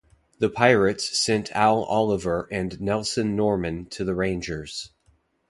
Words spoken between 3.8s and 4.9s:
to the Rangers.